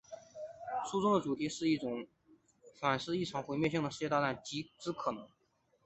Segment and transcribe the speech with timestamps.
[0.89, 1.63] 书中的主题是
[2.79, 4.41] 反思一场毁灭性的世界大战
[4.81, 5.29] 之可能。